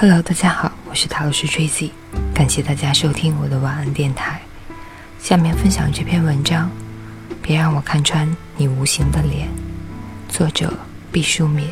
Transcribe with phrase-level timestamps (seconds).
[0.00, 1.90] Hello，大家好，我是塔罗师 Tracy，
[2.32, 4.40] 感谢大家收听我的晚安电台。
[5.18, 6.70] 下面分享这篇文章，
[7.42, 9.48] 别让我看穿你无形的脸。
[10.28, 10.72] 作者
[11.10, 11.68] 毕淑敏。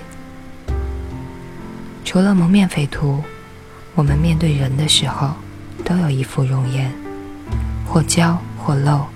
[2.04, 3.22] 除了蒙面匪徒，
[3.94, 5.30] 我们面对人的时候，
[5.84, 6.92] 都有一副容颜，
[7.86, 9.06] 或娇或露，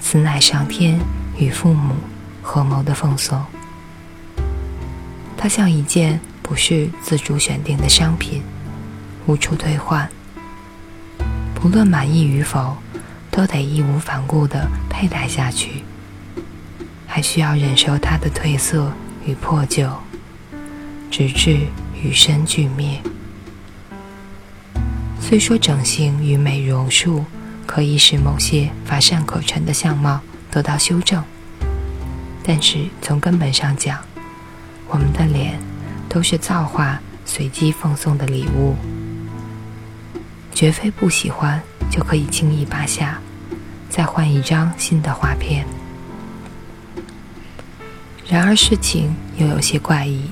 [0.00, 0.98] 此乃上天
[1.36, 1.94] 与父母
[2.40, 3.44] 合谋的奉送。
[5.36, 6.18] 它像一件。
[6.52, 8.42] 不是自主选定的商品，
[9.24, 10.06] 无处退换。
[11.54, 12.76] 不论满意与否，
[13.30, 15.82] 都得义无反顾地佩戴下去，
[17.06, 18.92] 还需要忍受它的褪色
[19.24, 19.90] 与破旧，
[21.10, 21.58] 直至
[22.02, 23.00] 与生俱灭。
[25.18, 27.24] 虽说整形与美容术
[27.66, 31.24] 可以使某些乏善可陈的相貌得到修正，
[32.44, 33.98] 但是从根本上讲，
[34.90, 35.58] 我们的脸。
[36.12, 38.76] 都是造化随机奉送的礼物，
[40.52, 41.58] 绝非不喜欢
[41.90, 43.18] 就可以轻易拔下，
[43.88, 45.64] 再换一张新的画片。
[48.28, 50.30] 然而事情又有些怪异。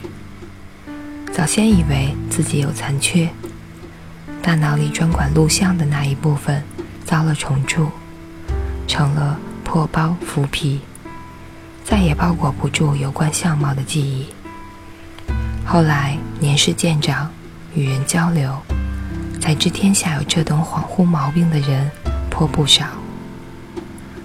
[1.32, 3.30] 早先以为自己有残缺，
[4.42, 6.62] 大脑里专管录像的那一部分
[7.06, 7.90] 遭了重铸，
[8.86, 10.80] 成了破包腐皮，
[11.82, 14.26] 再也包裹不住有关相貌的记忆。
[15.72, 17.30] 后来年事渐长，
[17.76, 18.60] 与人交流，
[19.40, 21.88] 才知天下有这等恍惚毛病的人
[22.28, 22.86] 颇不少。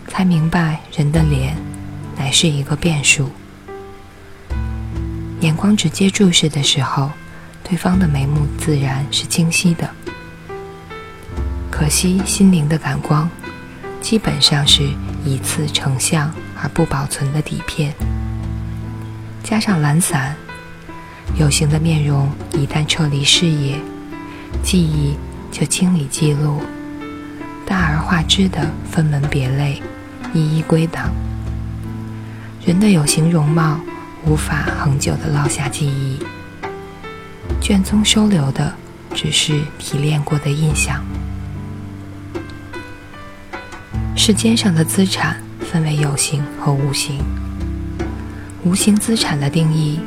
[0.08, 1.56] 才明白人的脸
[2.18, 3.30] 乃是一个变数。
[5.42, 7.12] 眼光直接注视的时候，
[7.64, 9.88] 对方的眉目自然是清晰的。
[11.70, 13.30] 可惜心灵的感光，
[14.02, 14.82] 基本上是
[15.24, 17.94] 一次成像而不保存的底片，
[19.44, 20.36] 加上懒散。
[21.34, 23.78] 有形的面容一旦撤离视野，
[24.64, 25.18] 记忆
[25.52, 26.62] 就清理记录，
[27.66, 29.82] 大而化之的分门别类，
[30.34, 31.10] 一一归档。
[32.66, 33.80] 人的有形容貌
[34.26, 36.20] 无法恒久的烙下记忆，
[37.62, 38.74] 卷宗收留的
[39.14, 41.04] 只是提炼过的印象。
[44.16, 47.20] 世间上的资产分为有形和无形，
[48.64, 50.00] 无形资产的定义。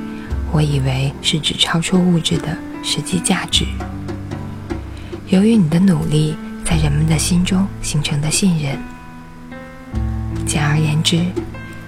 [0.53, 3.65] 我以为是指超出物质的实际价值。
[5.27, 8.79] 由于你的努力，在人们的心中形成的信任，
[10.47, 11.23] 简而言之，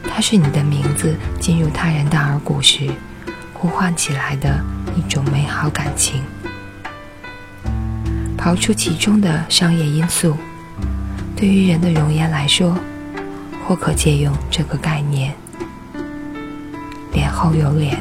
[0.04, 2.91] 它是你的名字进入他人的耳骨时，
[3.54, 4.62] 呼唤起来的
[4.94, 6.22] 一种美好感情。
[8.37, 10.37] 刨出其中的商业因素，
[11.34, 12.77] 对于人的容颜来说，
[13.66, 15.34] 或可借用这个概念：
[17.12, 17.98] 脸后有脸。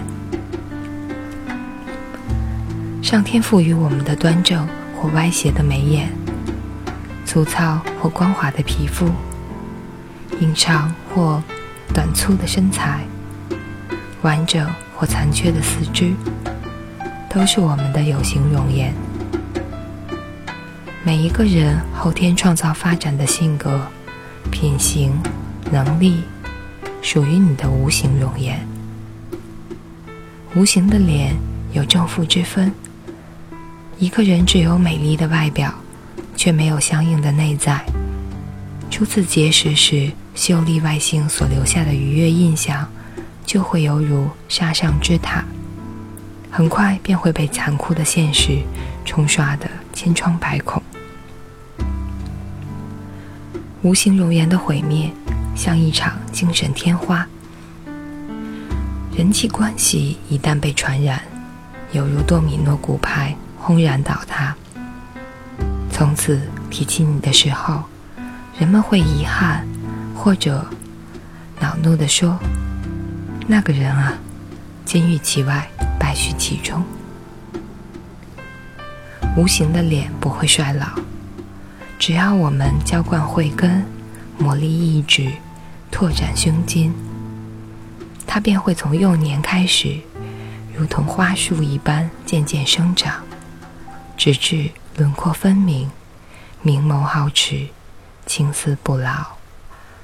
[3.09, 6.07] 上天赋予我们的端正或歪斜的眉眼，
[7.25, 9.09] 粗糙或光滑的皮肤，
[10.39, 11.41] 硬长或
[11.91, 13.03] 短粗的身材，
[14.21, 16.13] 完整或残缺的四肢，
[17.27, 18.93] 都是我们的有形容颜。
[21.03, 23.81] 每一个人后天创造发展的性格、
[24.51, 25.19] 品行、
[25.71, 26.21] 能力，
[27.01, 28.67] 属于你的无形容颜。
[30.53, 31.35] 无形的脸
[31.73, 32.71] 有正负之分。
[33.99, 35.73] 一个人只有美丽的外表，
[36.37, 37.83] 却没有相应的内在。
[38.89, 42.89] 初次结识时，秀丽外形所留下的愉悦印象，
[43.45, 45.43] 就会犹如沙上之塔，
[46.49, 48.61] 很快便会被残酷的现实
[49.03, 50.81] 冲刷得千疮百孔。
[53.81, 55.11] 无形容颜的毁灭，
[55.57, 57.27] 像一场精神天花。
[59.13, 61.21] 人际关系一旦被传染，
[61.91, 63.35] 犹如多米诺骨牌。
[63.69, 64.55] 轰然倒塌。
[65.91, 66.41] 从此
[66.71, 67.83] 提起你的时候，
[68.57, 69.63] 人们会遗憾，
[70.15, 70.65] 或者
[71.59, 72.39] 恼怒地说
[73.45, 74.13] ：“那个人啊，
[74.85, 75.69] 金玉其外，
[75.99, 76.83] 败絮其中。”
[79.37, 80.87] 无形的脸不会衰老，
[81.99, 83.85] 只要我们浇灌慧根，
[84.39, 85.29] 磨砺意志，
[85.91, 86.91] 拓展胸襟，
[88.25, 89.99] 它便会从幼年开始，
[90.75, 93.23] 如同花树一般渐渐生长。
[94.19, 95.89] 直至轮廓分明，
[96.61, 97.69] 明眸皓齿，
[98.25, 99.37] 青丝不老，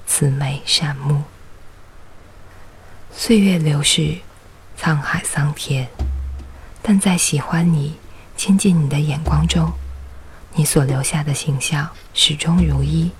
[0.08, 1.22] 慈眉善目。
[3.12, 4.20] 岁月流逝，
[4.80, 5.86] 沧海桑田，
[6.82, 7.98] 但在喜欢你、
[8.38, 9.70] 亲近你的眼光中，
[10.54, 13.12] 你所留下的形象始终如一，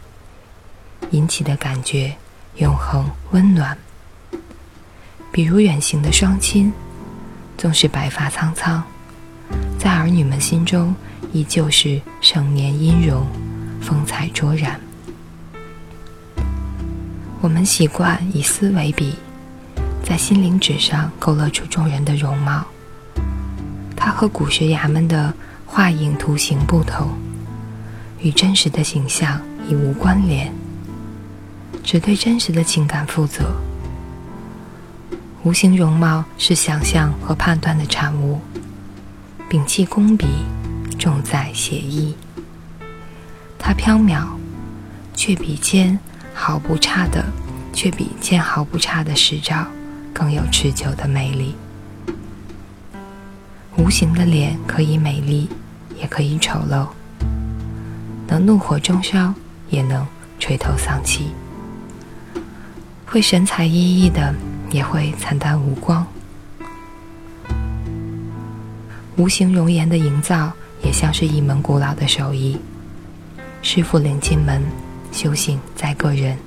[1.12, 2.16] 引起的感觉
[2.56, 3.78] 永恒温暖。
[5.30, 6.72] 比如远行的双亲，
[7.58, 8.82] 纵是白发苍苍。
[9.86, 10.96] 在儿女们心中
[11.32, 13.24] 依旧是盛年音容，
[13.80, 14.82] 风采卓然。
[17.40, 19.14] 我们习惯以丝为笔，
[20.04, 22.66] 在心灵纸上勾勒出众人的容貌。
[23.96, 25.32] 它和古学衙门的
[25.68, 27.10] 画影图形不同，
[28.20, 29.40] 与真实的形象
[29.70, 30.52] 已无关联，
[31.84, 33.56] 只对真实的情感负责。
[35.44, 38.42] 无形容貌是想象和判断的产物，
[39.56, 40.28] 摒弃工笔，
[41.00, 42.14] 重在写意。
[43.58, 44.26] 它飘渺，
[45.16, 45.98] 却比肩
[46.34, 47.24] 毫不差的，
[47.72, 49.66] 却比肩毫不差的实照
[50.14, 51.56] 更有持久的魅力。
[53.78, 55.48] 无形的脸可以美丽，
[55.98, 56.88] 也可以丑陋，
[58.28, 59.34] 能怒火中烧，
[59.70, 60.06] 也能
[60.38, 61.30] 垂头丧气，
[63.06, 64.36] 会神采奕奕的。
[64.72, 66.06] 也会惨淡无光。
[69.18, 70.52] 无形容颜的营造，
[70.84, 72.58] 也像是一门古老的手艺。
[73.62, 74.62] 师傅领进门，
[75.12, 76.38] 修行在个人。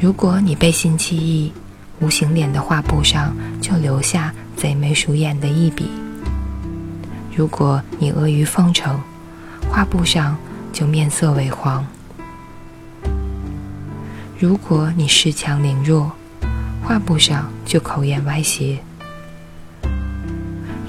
[0.00, 1.52] 如果你背信弃义，
[1.98, 5.86] 无形脸的画布上就留下贼眉鼠眼的一笔；
[7.34, 9.00] 如果你阿谀奉承，
[9.68, 10.36] 画布上
[10.72, 11.84] 就面色萎黄；
[14.38, 16.12] 如果你恃强凌弱，
[16.84, 18.78] 画布上就口眼歪斜。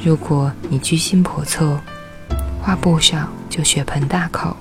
[0.05, 1.79] 如果你居心叵测，
[2.61, 4.55] 画布上就血盆大口。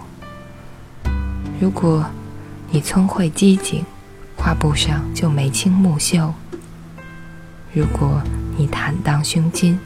[1.60, 2.02] 如果
[2.70, 3.84] 你聪慧机警，
[4.38, 6.32] 画布上就眉清目秀。
[7.74, 8.22] 如果
[8.56, 9.78] 你坦荡胸襟，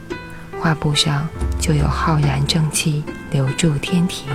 [0.61, 1.27] 画布上
[1.59, 4.29] 就有浩然正气留住天庭。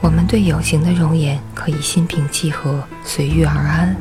[0.00, 3.96] 我们对有形的容颜可以心平气和、随遇而安；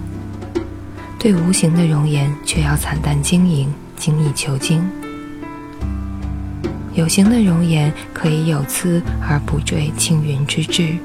[1.19, 4.87] 对无形的容颜却要惨淡经营、精益求精。
[6.93, 10.95] 有形的容颜可以有姿而不坠青云之志；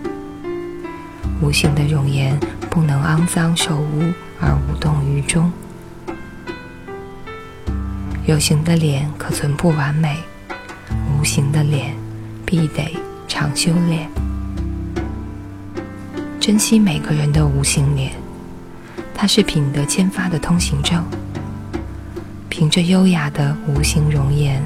[1.40, 2.38] 无形的容颜
[2.70, 5.50] 不能肮脏受污而无动于衷。
[8.26, 10.16] 有形的脸可存不完美，
[11.18, 11.94] 无形的脸
[12.46, 14.08] 必得常修炼。
[16.38, 18.12] 珍惜每个人的无形脸，
[19.14, 21.04] 它是品德签发的通行证。
[22.48, 24.62] 凭着优雅的无形容颜，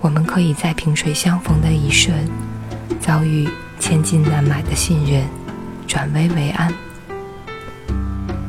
[0.00, 2.14] 我们可以在萍水相逢的一瞬，
[3.00, 3.48] 遭遇
[3.78, 5.24] 千金难买的信任，
[5.86, 6.72] 转危为安。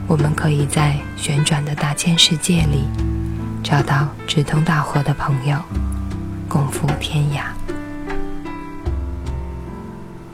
[0.07, 2.83] 我们可以在旋转的大千世界里，
[3.63, 5.57] 找到志同道合的朋友，
[6.47, 7.45] 共赴天涯。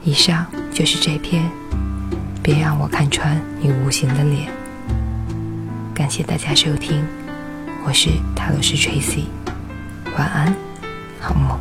[0.03, 1.49] 以上就是这篇。
[2.41, 4.58] 别让我看穿你无形的脸。
[5.99, 7.05] 感谢大家收听，
[7.85, 9.25] 我是塔罗斯 Tracy，
[10.17, 10.55] 晚安，
[11.19, 11.59] 好梦。